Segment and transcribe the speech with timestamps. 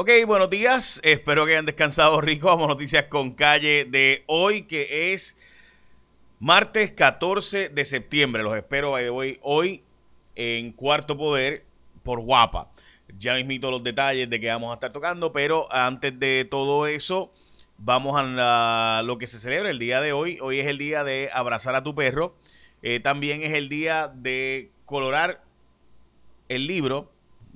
[0.00, 1.00] Ok, buenos días.
[1.02, 2.46] Espero que hayan descansado rico.
[2.46, 5.36] Vamos noticias con calle de hoy, que es
[6.38, 8.44] martes 14 de septiembre.
[8.44, 9.82] Los espero hoy, hoy
[10.36, 11.64] en Cuarto Poder
[12.04, 12.70] por Guapa.
[13.18, 17.32] Ya mismito los detalles de que vamos a estar tocando, pero antes de todo eso,
[17.76, 20.38] vamos a lo que se celebra el día de hoy.
[20.40, 22.36] Hoy es el día de abrazar a tu perro.
[22.82, 25.42] Eh, también es el día de colorar
[26.48, 27.10] el libro,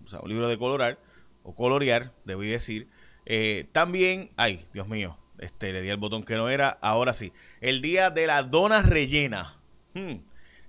[0.04, 0.98] o sea, un libro de colorar
[1.42, 2.88] o colorear, debí decir.
[3.26, 7.32] Eh, también, ay, Dios mío, este, le di el botón que no era, ahora sí.
[7.60, 9.56] El día de la dona rellena.
[9.94, 10.16] Hmm,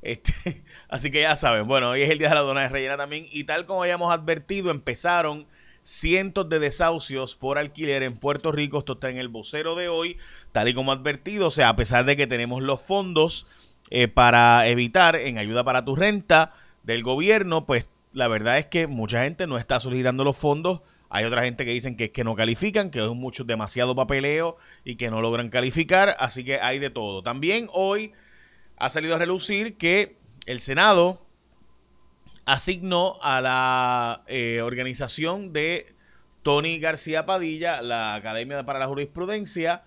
[0.01, 3.27] este, así que ya saben, bueno, hoy es el día de la dona rellena también.
[3.31, 5.47] Y tal como habíamos advertido, empezaron
[5.83, 8.79] cientos de desahucios por alquiler en Puerto Rico.
[8.79, 10.17] Esto está en el vocero de hoy,
[10.51, 11.47] tal y como advertido.
[11.47, 13.45] O sea, a pesar de que tenemos los fondos
[13.89, 16.51] eh, para evitar en ayuda para tu renta
[16.83, 20.81] del gobierno, pues la verdad es que mucha gente no está solicitando los fondos.
[21.09, 24.55] Hay otra gente que dicen que es que no califican, que es mucho demasiado papeleo
[24.83, 26.15] y que no logran calificar.
[26.19, 27.23] Así que hay de todo.
[27.23, 28.13] También hoy
[28.77, 31.25] ha salido a relucir que el Senado
[32.45, 35.95] asignó a la eh, organización de
[36.41, 39.83] Tony García Padilla, la Academia para la Jurisprudencia,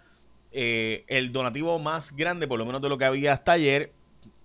[0.53, 3.93] eh, el donativo más grande, por lo menos de lo que había hasta ayer,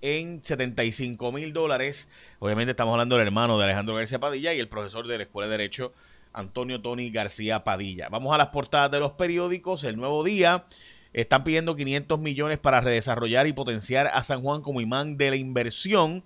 [0.01, 2.09] en 75 mil dólares.
[2.39, 5.47] Obviamente estamos hablando del hermano de Alejandro García Padilla y el profesor de la Escuela
[5.47, 5.93] de Derecho,
[6.33, 8.09] Antonio Tony García Padilla.
[8.09, 9.83] Vamos a las portadas de los periódicos.
[9.83, 10.65] El Nuevo Día
[11.13, 15.35] están pidiendo 500 millones para redesarrollar y potenciar a San Juan como imán de la
[15.35, 16.23] inversión.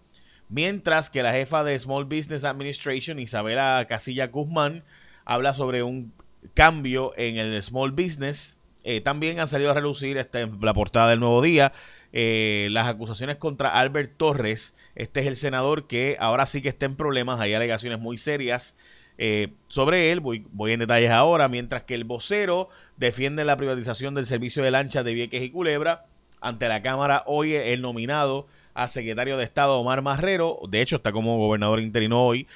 [0.47, 4.83] Mientras que la jefa de Small Business Administration, Isabela Casilla Guzmán,
[5.25, 6.13] habla sobre un
[6.53, 8.54] cambio en el small business.
[8.87, 11.73] Eh, también han salido a relucir esta, la portada del Nuevo Día
[12.13, 14.75] eh, las acusaciones contra Albert Torres.
[14.93, 17.39] Este es el senador que ahora sí que está en problemas.
[17.39, 18.77] Hay alegaciones muy serias
[19.17, 20.19] eh, sobre él.
[20.19, 21.47] Voy, voy, en detalles ahora.
[21.47, 26.05] Mientras que el vocero defiende la privatización del servicio de lanchas de Vieques y Culebra.
[26.39, 28.45] Ante la Cámara hoy el nominado
[28.75, 30.59] a secretario de Estado Omar Marrero.
[30.69, 32.47] De hecho, está como gobernador interino hoy.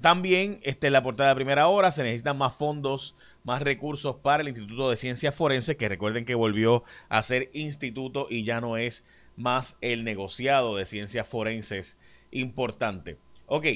[0.00, 4.42] También este, en la portada de primera hora se necesitan más fondos más recursos para
[4.42, 8.78] el Instituto de Ciencias Forenses, que recuerden que volvió a ser instituto y ya no
[8.78, 9.04] es
[9.36, 11.98] más el negociado de ciencias forenses
[12.30, 13.18] importante.
[13.46, 13.66] Ok,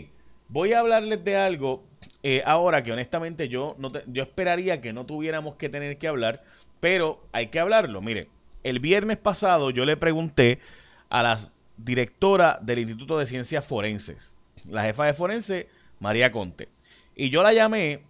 [0.49, 1.85] voy a hablarles de algo
[2.23, 6.43] eh, ahora que honestamente yo, no yo esperaría que no tuviéramos que tener que hablar,
[6.81, 8.01] pero hay que hablarlo.
[8.01, 8.29] Mire,
[8.65, 10.61] el viernes pasado yo le pregunté
[11.11, 11.39] a la
[11.77, 14.33] directora del Instituto de Ciencias Forenses,
[14.67, 15.69] la jefa de forense,
[16.01, 16.69] María Conte,
[17.15, 18.01] y yo la llamé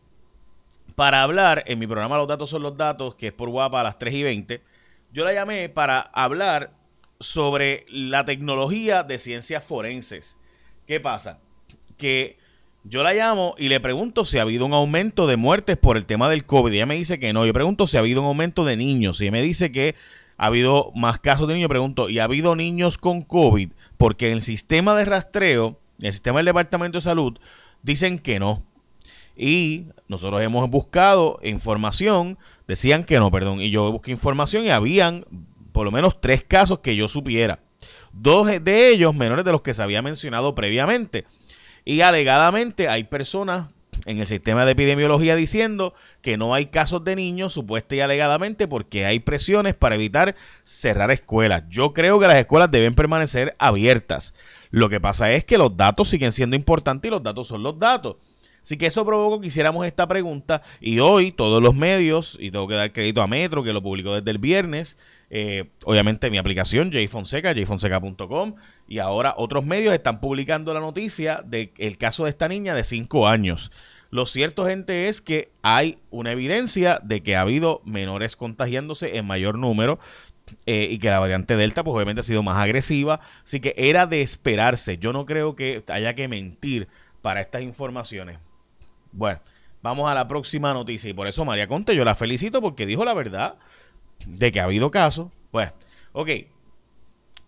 [0.98, 3.84] para hablar en mi programa Los Datos son los Datos, que es por guapa a
[3.84, 4.62] las 3 y 20.
[5.12, 6.72] Yo la llamé para hablar
[7.20, 10.38] sobre la tecnología de ciencias forenses.
[10.88, 11.38] ¿Qué pasa?
[11.98, 12.36] Que
[12.82, 16.04] yo la llamo y le pregunto si ha habido un aumento de muertes por el
[16.04, 16.72] tema del COVID.
[16.72, 17.46] Y ella me dice que no.
[17.46, 19.20] Yo pregunto si ha habido un aumento de niños.
[19.20, 19.94] Y ella me dice que
[20.36, 21.68] ha habido más casos de niños.
[21.68, 23.70] Pregunto, ¿y ha habido niños con COVID?
[23.98, 27.38] Porque en el sistema de rastreo, en el sistema del Departamento de Salud,
[27.84, 28.64] dicen que no.
[29.38, 35.24] Y nosotros hemos buscado información, decían que no, perdón, y yo busqué información y habían
[35.70, 37.60] por lo menos tres casos que yo supiera.
[38.12, 41.24] Dos de ellos menores de los que se había mencionado previamente.
[41.84, 43.68] Y alegadamente hay personas
[44.06, 48.66] en el sistema de epidemiología diciendo que no hay casos de niños, supuesta y alegadamente,
[48.66, 50.34] porque hay presiones para evitar
[50.64, 51.62] cerrar escuelas.
[51.68, 54.34] Yo creo que las escuelas deben permanecer abiertas.
[54.70, 57.78] Lo que pasa es que los datos siguen siendo importantes y los datos son los
[57.78, 58.16] datos.
[58.62, 62.68] Así que eso provocó que hiciéramos esta pregunta y hoy todos los medios, y tengo
[62.68, 64.96] que dar crédito a Metro, que lo publicó desde el viernes,
[65.30, 68.54] eh, obviamente mi aplicación, jfonseca, jfonseca.com,
[68.86, 73.28] y ahora otros medios están publicando la noticia del caso de esta niña de 5
[73.28, 73.70] años.
[74.10, 79.26] Lo cierto, gente, es que hay una evidencia de que ha habido menores contagiándose en
[79.26, 79.98] mayor número.
[80.64, 83.20] Eh, y que la variante Delta, pues obviamente ha sido más agresiva.
[83.44, 84.96] Así que era de esperarse.
[84.96, 86.88] Yo no creo que haya que mentir
[87.20, 88.38] para estas informaciones.
[89.12, 89.40] Bueno,
[89.82, 91.10] vamos a la próxima noticia.
[91.10, 93.56] Y por eso María Conte, yo la felicito porque dijo la verdad
[94.26, 95.28] de que ha habido casos.
[95.52, 95.72] Bueno,
[96.12, 96.30] ok.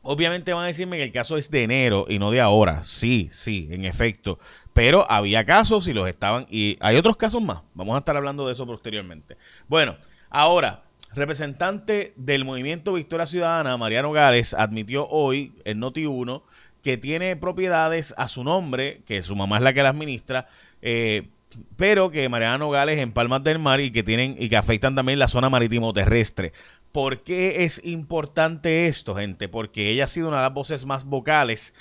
[0.03, 2.83] Obviamente van a decirme que el caso es de enero y no de ahora.
[2.85, 4.39] Sí, sí, en efecto.
[4.73, 6.47] Pero había casos y los estaban.
[6.51, 7.63] Y hay otros casos más.
[7.75, 9.37] Vamos a estar hablando de eso posteriormente.
[9.69, 9.97] Bueno,
[10.31, 16.43] ahora, representante del movimiento Victoria Ciudadana, Mariano Gales, admitió hoy en Noti1
[16.83, 20.47] que tiene propiedades a su nombre, que su mamá es la que las administra,
[20.81, 21.29] eh,
[21.77, 25.19] pero que Mariano Gales en Palmas del Mar y que tienen y que afectan también
[25.19, 26.53] la zona marítimo terrestre.
[26.93, 29.49] ¿Por qué es importante esto, gente?
[29.49, 31.73] Porque ella ha sido una de las voces más vocales,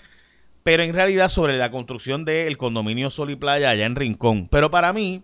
[0.64, 4.48] pero en realidad sobre la construcción del condominio Sol y Playa allá en Rincón.
[4.50, 5.24] Pero para mí,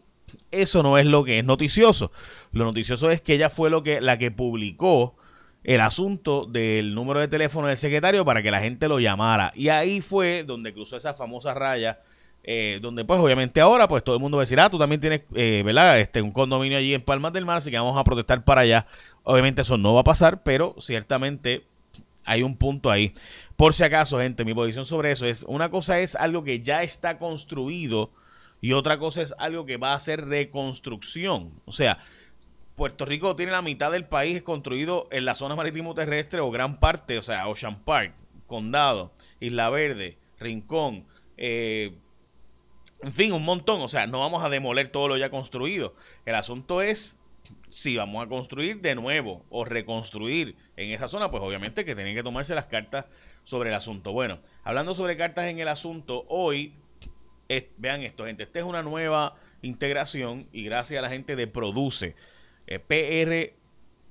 [0.52, 2.12] eso no es lo que es noticioso.
[2.52, 5.16] Lo noticioso es que ella fue lo que, la que publicó
[5.64, 9.52] el asunto del número de teléfono del secretario para que la gente lo llamara.
[9.56, 12.00] Y ahí fue donde cruzó esa famosa raya.
[12.48, 15.02] Eh, donde pues obviamente ahora pues todo el mundo va a decir, ah, tú también
[15.02, 16.00] tienes, eh, ¿verdad?
[16.00, 18.86] Este, un condominio allí en Palmas del Mar, así que vamos a protestar para allá.
[19.24, 21.66] Obviamente eso no va a pasar, pero ciertamente
[22.24, 23.14] hay un punto ahí.
[23.56, 26.84] Por si acaso, gente, mi posición sobre eso es, una cosa es algo que ya
[26.84, 28.12] está construido
[28.62, 31.50] y otra cosa es algo que va a ser reconstrucción.
[31.66, 31.98] O sea,
[32.76, 36.80] Puerto Rico tiene la mitad del país construido en la zona marítimo terrestre o gran
[36.80, 38.14] parte, o sea, Ocean Park,
[38.46, 41.06] Condado, Isla Verde, Rincón,
[41.38, 41.96] eh,
[43.06, 43.81] en fin, un montón.
[43.81, 45.96] O sea, no vamos a demoler todo lo ya construido.
[46.25, 47.18] El asunto es
[47.69, 52.16] si vamos a construir de nuevo o reconstruir en esa zona, pues obviamente que tienen
[52.16, 53.06] que tomarse las cartas
[53.44, 54.12] sobre el asunto.
[54.12, 56.74] Bueno, hablando sobre cartas en el asunto, hoy,
[57.78, 62.16] vean esto, gente, esta es una nueva integración y gracias a la gente de Produce
[62.66, 63.54] eh, PR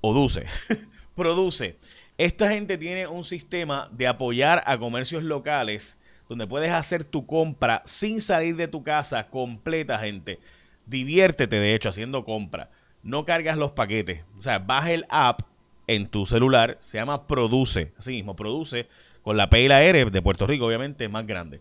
[0.03, 0.45] Oduce,
[1.17, 1.79] produce.
[2.17, 5.99] Esta gente tiene un sistema de apoyar a comercios locales
[6.35, 10.41] donde puedes hacer tu compra sin salir de tu casa completa, gente.
[10.87, 12.71] Diviértete, de hecho, haciendo compra.
[13.03, 14.25] No cargas los paquetes.
[14.37, 15.43] O sea, baja el app
[15.87, 16.77] en tu celular.
[16.81, 17.93] Se llama Produce.
[17.99, 18.89] Así mismo, Produce
[19.23, 21.61] con la P y la R de Puerto Rico, obviamente, más grande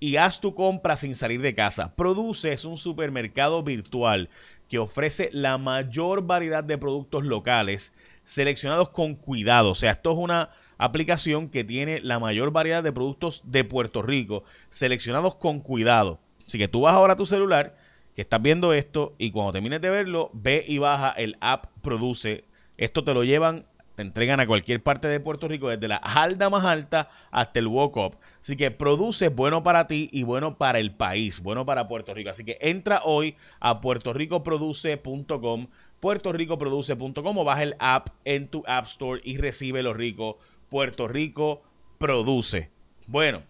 [0.00, 1.94] y haz tu compra sin salir de casa.
[1.94, 4.30] Produce es un supermercado virtual
[4.68, 7.92] que ofrece la mayor variedad de productos locales
[8.24, 9.70] seleccionados con cuidado.
[9.70, 10.50] O sea, esto es una
[10.84, 16.20] aplicación que tiene la mayor variedad de productos de Puerto Rico seleccionados con cuidado.
[16.46, 17.76] Así que tú vas ahora a tu celular,
[18.14, 22.44] que estás viendo esto, y cuando termines de verlo, ve y baja el app Produce.
[22.76, 23.66] Esto te lo llevan
[24.00, 28.16] entregan a cualquier parte de Puerto Rico, desde la halda más alta hasta el walk-up.
[28.40, 32.30] Así que produce bueno para ti y bueno para el país, bueno para Puerto Rico.
[32.30, 35.66] Así que entra hoy a puertoricoproduce.com,
[36.00, 40.38] puertoricoproduce.com o baja el app en tu App Store y recibe lo rico.
[40.70, 41.62] Puerto Rico
[41.98, 42.70] produce.
[43.06, 43.42] Bueno,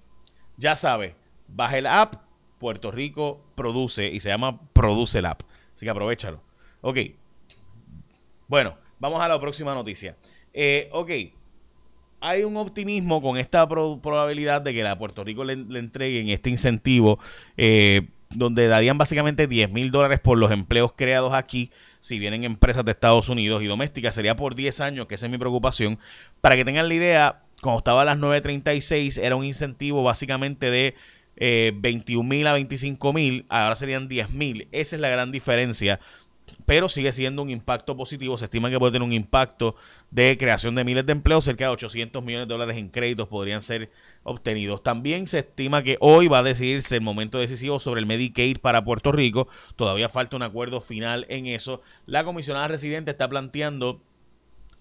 [0.57, 1.15] ya sabes,
[1.47, 2.15] baja el app,
[2.59, 5.43] Puerto Rico produce y se llama Produce el app.
[5.75, 6.43] Así que aprovechalo.
[6.81, 6.99] Ok.
[8.49, 10.17] Bueno, vamos a la próxima noticia.
[10.53, 11.11] Eh, ok,
[12.21, 17.19] hay un optimismo con esta probabilidad de que a Puerto Rico le, entreguen este incentivo,
[17.57, 22.85] eh, donde darían básicamente 10 mil dólares por los empleos creados aquí, si vienen empresas
[22.85, 25.99] de Estados Unidos y domésticas, sería por 10 años, que esa es mi preocupación.
[26.41, 30.94] Para que tengan la idea, cuando estaba a las 9.36 era un incentivo básicamente de
[31.75, 34.69] 21 eh, mil a 25 mil, ahora serían 10 mil.
[34.73, 35.99] Esa es la gran diferencia
[36.67, 38.38] pero sigue siendo un impacto positivo.
[38.38, 39.76] Se estima que puede tener un impacto
[40.11, 43.62] de creación de miles de empleos, cerca de 800 millones de dólares en créditos podrían
[43.62, 43.91] ser
[44.23, 44.82] obtenidos.
[44.82, 48.85] También se estima que hoy va a decidirse el momento decisivo sobre el Medicaid para
[48.85, 49.49] Puerto Rico.
[49.76, 51.82] Todavía falta un acuerdo final en eso.
[52.06, 54.00] La comisionada residente está planteando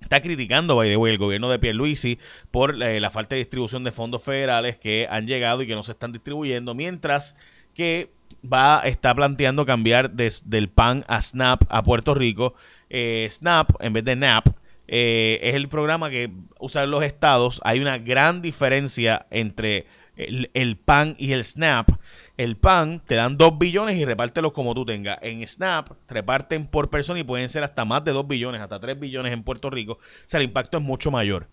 [0.02, 2.20] Está criticando, by the way, el gobierno de Pierluisi
[2.52, 5.84] por eh, la falta de distribución de fondos federales que han llegado y que no
[5.84, 7.36] se están distribuyendo, mientras
[7.80, 8.12] que
[8.44, 12.56] va, está planteando cambiar del PAN a SNAP a Puerto Rico.
[12.90, 14.48] Eh, SNAP, en vez de NAP,
[14.90, 16.30] eh, es el programa que
[16.60, 17.62] usan los estados.
[17.64, 19.88] Hay una gran diferencia entre
[20.18, 21.90] el, PAN y el SNAP.
[22.36, 25.20] El PAN te dan 2 billones y repártelos como tú tengas.
[25.22, 29.00] En SNAP reparten por persona y pueden ser hasta más de 2 billones, hasta 3
[29.00, 29.94] billones en Puerto Rico.
[29.94, 31.48] O sea, el impacto es mucho mayor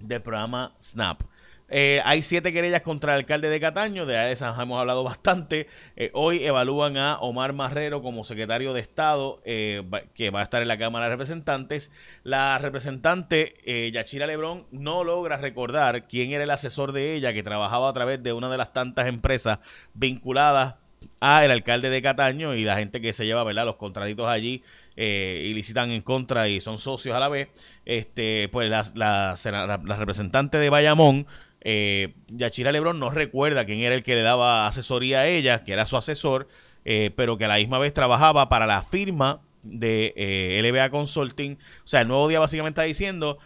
[0.00, 1.20] del programa SNAP.
[1.70, 5.66] Eh, hay siete querellas contra el alcalde de Cataño, de esas hemos hablado bastante.
[5.96, 9.82] Eh, hoy evalúan a Omar Marrero como secretario de Estado, eh,
[10.14, 11.92] que va a estar en la Cámara de Representantes.
[12.22, 17.88] La representante Yachira Lebrón no logra recordar quién era el asesor de ella, que trabajaba
[17.88, 19.58] a través de una de las tantas empresas
[19.92, 20.76] vinculadas
[21.20, 23.66] a el alcalde de Cataño y la gente que se lleva ¿verdad?
[23.66, 24.62] los contraditos allí
[24.96, 27.48] y licitan en contra y son socios a la vez.
[27.84, 31.26] Este, pues la, la representante de Bayamón
[31.60, 35.72] eh, Yachira Lebron no recuerda quién era el que le daba asesoría a ella, que
[35.72, 36.48] era su asesor,
[36.84, 41.58] eh, pero que a la misma vez trabajaba para la firma de eh, LBA Consulting.
[41.84, 43.38] O sea, el nuevo día básicamente está diciendo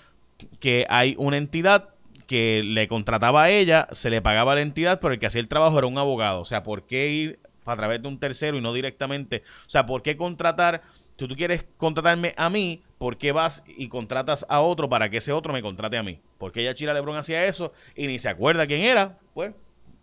[0.60, 1.90] que hay una entidad
[2.26, 5.40] que le contrataba a ella, se le pagaba a la entidad, pero el que hacía
[5.40, 6.40] el trabajo era un abogado.
[6.40, 9.42] O sea, ¿por qué ir a través de un tercero y no directamente?
[9.66, 10.82] O sea, ¿por qué contratar?
[11.22, 15.18] Si tú quieres contratarme a mí, ¿por qué vas y contratas a otro para que
[15.18, 16.18] ese otro me contrate a mí?
[16.36, 19.20] ¿Por qué ella Chila Lebron hacía eso y ni se acuerda quién era?
[19.32, 19.54] Pues,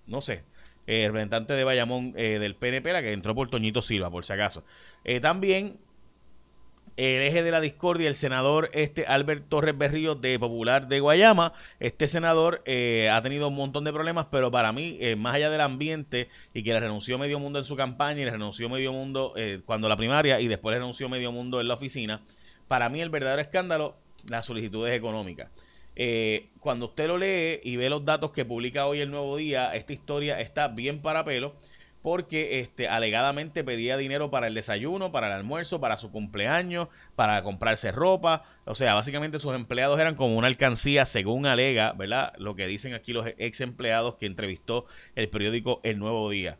[0.07, 0.45] no sé.
[0.87, 4.31] el representante de Bayamón eh, del PNP, la que entró por Toñito Silva, por si
[4.31, 4.63] acaso.
[5.03, 5.81] Eh, también
[6.99, 11.53] el eje de la discordia, el senador este Albert Torres Berrío de Popular de Guayama.
[11.79, 15.49] Este senador eh, ha tenido un montón de problemas, pero para mí, eh, más allá
[15.49, 18.91] del ambiente y que le renunció medio mundo en su campaña y le renunció medio
[18.91, 22.21] mundo eh, cuando la primaria y después le renunció medio mundo en la oficina,
[22.67, 23.95] para mí el verdadero escándalo,
[24.29, 25.49] las solicitudes económicas.
[26.59, 29.93] cuando usted lo lee y ve los datos que publica hoy el Nuevo Día, esta
[29.93, 31.55] historia está bien para pelo
[32.01, 37.43] porque este, alegadamente pedía dinero para el desayuno, para el almuerzo, para su cumpleaños, para
[37.43, 38.43] comprarse ropa.
[38.65, 42.33] O sea, básicamente sus empleados eran como una alcancía, según alega, ¿verdad?
[42.37, 46.57] Lo que dicen aquí los ex empleados que entrevistó el periódico El Nuevo Día.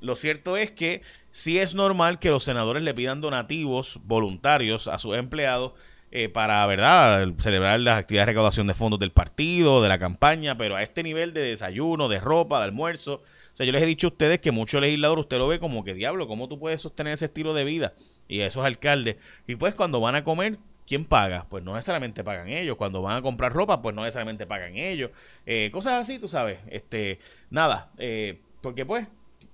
[0.00, 4.98] Lo cierto es que sí es normal que los senadores le pidan donativos voluntarios a
[4.98, 5.72] sus empleados
[6.12, 10.56] eh, para, ¿verdad?, celebrar las actividades de recaudación de fondos del partido, de la campaña,
[10.56, 13.22] pero a este nivel de desayuno, de ropa, de almuerzo.
[13.52, 15.84] O sea, yo les he dicho a ustedes que muchos legisladores usted lo ve como
[15.84, 17.94] que diablo, ¿cómo tú puedes sostener ese estilo de vida?
[18.26, 19.16] Y a esos alcaldes.
[19.46, 21.46] Y pues cuando van a comer, ¿quién paga?
[21.48, 22.76] Pues no necesariamente pagan ellos.
[22.76, 25.12] Cuando van a comprar ropa, pues no necesariamente pagan ellos.
[25.46, 26.58] Eh, cosas así, tú sabes.
[26.68, 29.06] Este, nada, eh, porque pues,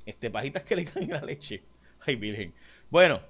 [0.06, 1.62] este, pajitas que le caen la leche.
[2.06, 2.54] Ay, virgen.
[2.90, 3.20] Bueno,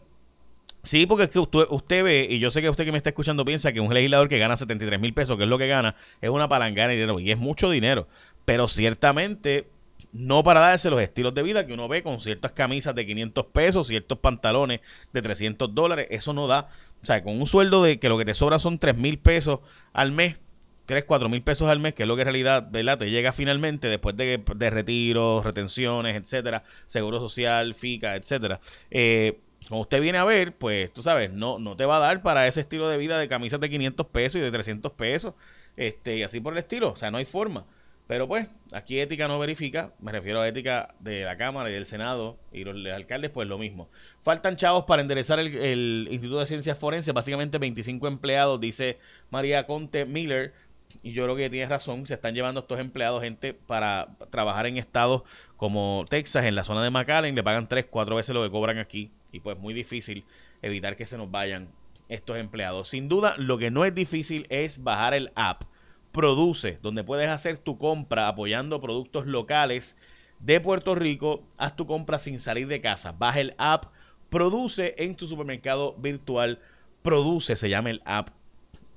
[0.87, 3.45] Sí, porque es que usted, ve, y yo sé que usted que me está escuchando
[3.45, 6.31] piensa que un legislador que gana 73 mil pesos, que es lo que gana, es
[6.31, 8.07] una palangana de dinero, y es mucho dinero.
[8.45, 9.69] Pero ciertamente,
[10.13, 13.47] no para darse los estilos de vida que uno ve con ciertas camisas de 500
[13.47, 14.79] pesos, ciertos pantalones
[15.13, 16.69] de 300 dólares, eso no da.
[17.03, 19.59] O sea, con un sueldo de que lo que te sobra son 3 mil pesos
[19.93, 20.37] al mes,
[20.85, 22.97] 3, 4 mil pesos al mes, que es lo que en realidad ¿verdad?
[22.97, 28.61] te llega finalmente después de, de retiros, retenciones, etcétera, seguro social, FICA, etcétera.
[28.93, 32.23] Eh, como usted viene a ver, pues tú sabes, no, no te va a dar
[32.23, 35.35] para ese estilo de vida de camisas de 500 pesos y de 300 pesos,
[35.77, 37.67] este, y así por el estilo, o sea, no hay forma.
[38.07, 41.87] Pero pues, aquí ética no verifica, me refiero a ética de la Cámara y del
[41.87, 43.89] Senado y los alcaldes, pues lo mismo.
[44.23, 48.99] Faltan chavos para enderezar el, Instituto de Ciencias Forenses, básicamente 25 empleados, dice
[49.31, 50.55] María Conte Miller,
[51.03, 54.77] y yo creo que tienes razón, se están llevando estos empleados, gente, para trabajar en
[54.77, 55.23] estados
[55.57, 58.79] como Texas, en la zona de McAllen, le pagan tres, cuatro veces lo que cobran
[58.79, 60.25] aquí y pues muy difícil
[60.63, 61.69] evitar que se nos vayan
[62.09, 62.89] estos empleados.
[62.89, 65.65] Sin duda, lo que no es difícil es bajar el app.
[66.13, 69.97] Produce, donde puedes hacer tu compra apoyando productos locales
[70.41, 71.45] de Puerto Rico.
[71.59, 73.13] Haz tu compra sin salir de casa.
[73.13, 73.93] Baja el app.
[74.31, 76.61] Produce en tu supermercado virtual.
[77.03, 78.31] Produce, se llama el app,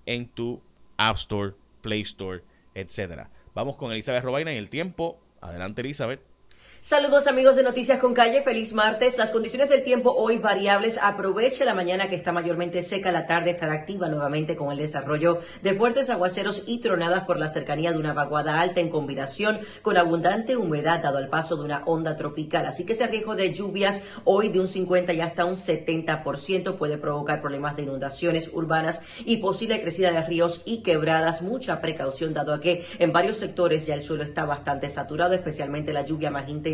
[0.05, 0.62] en tu
[0.98, 2.41] App Store, Play Store,
[2.74, 3.27] etc.
[3.53, 5.19] Vamos con Elizabeth Robaina y el tiempo.
[5.41, 6.28] Adelante, Elizabeth.
[6.81, 9.17] Saludos amigos de Noticias con Calle, feliz martes.
[9.17, 10.98] Las condiciones del tiempo hoy variables.
[10.98, 15.41] Aproveche la mañana que está mayormente seca, la tarde estará activa nuevamente con el desarrollo
[15.62, 19.98] de fuertes aguaceros y tronadas por la cercanía de una vaguada alta en combinación con
[19.98, 22.65] abundante humedad dado al paso de una onda tropical.
[22.65, 26.98] Así que ese riesgo de lluvias hoy de un 50 y hasta un 70% puede
[26.98, 31.41] provocar problemas de inundaciones urbanas y posible crecida de ríos y quebradas.
[31.41, 35.91] Mucha precaución dado a que en varios sectores ya el suelo está bastante saturado, especialmente
[35.91, 36.68] la lluvia más intensa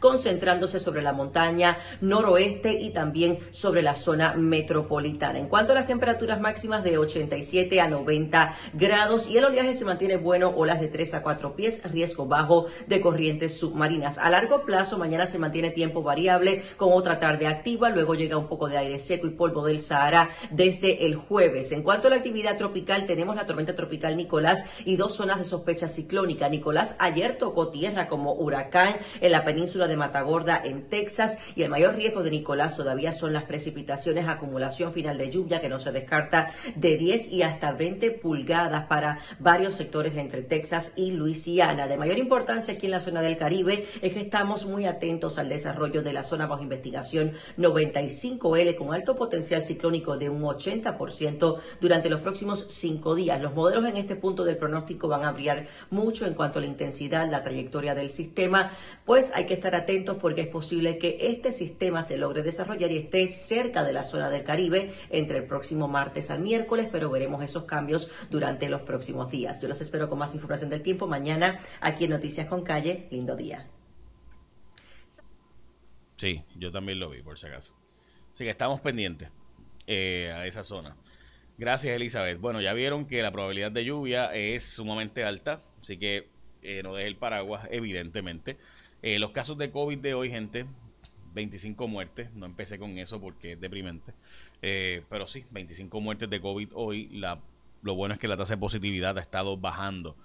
[0.00, 5.38] concentrándose sobre la montaña noroeste y también sobre la zona metropolitana.
[5.38, 9.84] En cuanto a las temperaturas máximas de 87 a 90 grados y el oleaje se
[9.84, 14.18] mantiene bueno, olas de 3 a 4 pies, riesgo bajo de corrientes submarinas.
[14.18, 18.48] A largo plazo, mañana se mantiene tiempo variable con otra tarde activa, luego llega un
[18.48, 21.72] poco de aire seco y polvo del Sahara desde el jueves.
[21.72, 25.44] En cuanto a la actividad tropical, tenemos la tormenta tropical Nicolás y dos zonas de
[25.44, 26.48] sospecha ciclónica.
[26.48, 28.96] Nicolás ayer tocó tierra como huracán
[29.32, 33.44] la península de Matagorda en Texas y el mayor riesgo de Nicolás todavía son las
[33.44, 38.86] precipitaciones, acumulación final de lluvia que no se descarta de 10 y hasta 20 pulgadas
[38.88, 41.88] para varios sectores entre Texas y Luisiana.
[41.88, 45.48] De mayor importancia aquí en la zona del Caribe es que estamos muy atentos al
[45.48, 52.10] desarrollo de la zona bajo investigación 95L con alto potencial ciclónico de un 80% durante
[52.10, 53.40] los próximos cinco días.
[53.40, 56.68] Los modelos en este punto del pronóstico van a variar mucho en cuanto a la
[56.68, 58.72] intensidad, la trayectoria del sistema,
[59.06, 62.98] pues hay que estar atentos porque es posible que este sistema se logre desarrollar y
[62.98, 67.44] esté cerca de la zona del Caribe entre el próximo martes al miércoles, pero veremos
[67.44, 69.60] esos cambios durante los próximos días.
[69.60, 73.06] Yo los espero con más información del tiempo mañana aquí en Noticias con Calle.
[73.10, 73.68] Lindo día.
[76.16, 77.74] Sí, yo también lo vi, por si acaso.
[78.32, 79.28] Así que estamos pendientes
[79.86, 80.96] eh, a esa zona.
[81.58, 82.38] Gracias, Elizabeth.
[82.38, 86.28] Bueno, ya vieron que la probabilidad de lluvia es sumamente alta, así que
[86.62, 88.56] eh, no deje el paraguas, evidentemente.
[89.02, 90.64] Eh, los casos de COVID de hoy, gente,
[91.34, 92.32] 25 muertes.
[92.34, 94.12] No empecé con eso porque es deprimente.
[94.62, 97.20] Eh, pero sí, 25 muertes de COVID hoy.
[97.82, 100.16] Lo bueno es que la tasa de positividad ha estado bajando.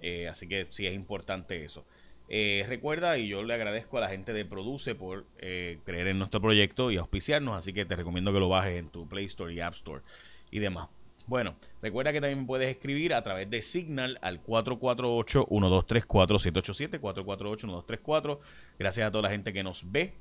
[0.00, 1.84] Eh, así que sí es importante eso.
[2.28, 6.90] Recuerda, y yo le agradezco a la gente de Produce por creer en nuestro proyecto
[6.90, 9.74] y auspiciarnos, así que te recomiendo que lo bajes en tu Play Store y App
[9.74, 10.02] Store
[10.50, 10.88] y demás.
[11.26, 18.38] Bueno, recuerda que también puedes escribir a través de Signal al 448-1234-787, 448-1234.
[18.78, 20.14] Gracias a toda la gente que nos ve.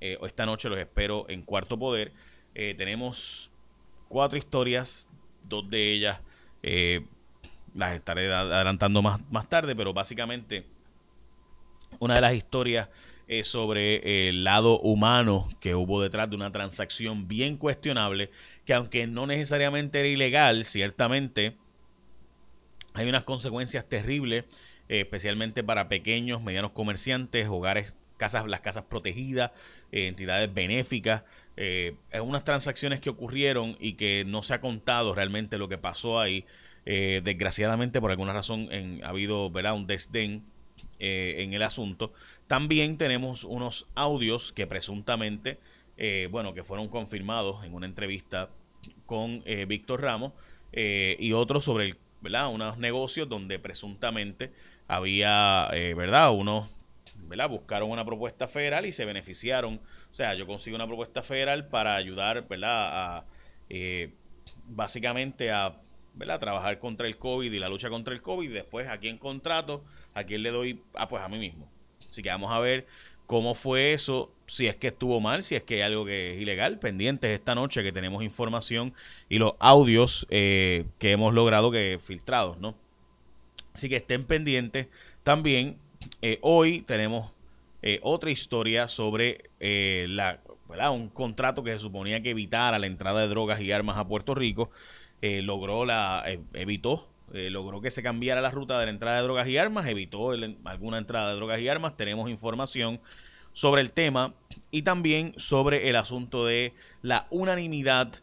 [0.00, 2.12] Eh, esta noche los espero en Cuarto Poder.
[2.54, 3.50] tenemos
[4.08, 5.10] cuatro historias,
[5.44, 6.20] dos de ellas
[7.74, 10.64] las estaré adelantando más, más tarde, pero básicamente
[11.98, 12.88] una de las historias
[13.28, 18.30] es sobre el lado humano que hubo detrás de una transacción bien cuestionable,
[18.64, 21.56] que aunque no necesariamente era ilegal, ciertamente
[22.94, 24.44] hay unas consecuencias terribles,
[24.88, 29.52] eh, especialmente para pequeños, medianos comerciantes, hogares, casas, las casas protegidas,
[29.92, 31.22] eh, entidades benéficas,
[31.56, 36.18] eh, unas transacciones que ocurrieron y que no se ha contado realmente lo que pasó
[36.18, 36.44] ahí.
[36.86, 38.70] desgraciadamente, por alguna razón,
[39.02, 40.46] ha habido un desdén
[41.00, 42.12] eh, en el asunto.
[42.48, 45.58] También tenemos unos audios que presuntamente,
[45.96, 48.50] eh, bueno, que fueron confirmados en una entrevista
[49.06, 50.32] con eh, Víctor Ramos
[50.72, 52.52] y otros sobre el, ¿verdad?
[52.52, 54.52] unos negocios donde presuntamente
[54.86, 56.32] había, ¿verdad?
[56.32, 56.68] Unos,
[57.28, 57.48] ¿verdad?
[57.48, 59.80] Buscaron una propuesta federal y se beneficiaron.
[60.10, 63.18] O sea, yo consigo una propuesta federal para ayudar, ¿verdad?
[63.18, 63.24] A,
[64.66, 65.80] básicamente a
[66.18, 66.40] ¿verdad?
[66.40, 68.52] Trabajar contra el COVID y la lucha contra el COVID.
[68.52, 69.84] Después, aquí en contrato,
[70.18, 70.80] ¿a quién le doy?
[70.94, 71.68] Ah, pues a mí mismo.
[72.08, 72.86] Así que vamos a ver
[73.26, 76.40] cómo fue eso, si es que estuvo mal, si es que hay algo que es
[76.40, 76.78] ilegal.
[76.78, 78.94] Pendientes esta noche que tenemos información
[79.28, 82.74] y los audios eh, que hemos logrado que filtrados, ¿no?
[83.74, 84.88] Así que estén pendientes.
[85.22, 85.76] También
[86.22, 87.30] eh, hoy tenemos
[87.82, 90.40] eh, otra historia sobre la,
[90.90, 94.34] un contrato que se suponía que evitara la entrada de drogas y armas a Puerto
[94.34, 94.70] Rico.
[95.20, 99.48] logró la, evitó eh, logró que se cambiara la ruta de la entrada de drogas
[99.48, 100.30] y armas, evitó
[100.64, 101.96] alguna entrada de drogas y armas.
[101.96, 103.00] Tenemos información
[103.52, 104.34] sobre el tema
[104.70, 108.22] y también sobre el asunto de la unanimidad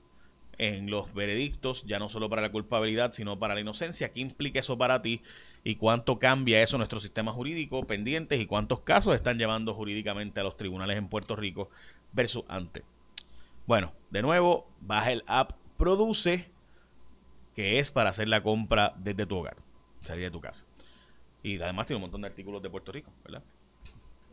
[0.58, 4.14] en los veredictos, ya no solo para la culpabilidad, sino para la inocencia.
[4.14, 5.22] ¿Qué implica eso para ti
[5.64, 10.44] y cuánto cambia eso nuestro sistema jurídico pendientes y cuántos casos están llevando jurídicamente a
[10.44, 11.70] los tribunales en Puerto Rico
[12.14, 12.84] versus antes?
[13.68, 16.50] Bueno, de nuevo, baja el app Produce
[17.56, 19.58] que es para hacer la compra desde tu hogar,
[20.02, 20.66] salir de tu casa.
[21.42, 23.44] Y además tiene un montón de artículos de Puerto Rico, ¿verdad?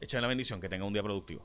[0.01, 1.45] Échale la bendición, que tenga un día productivo.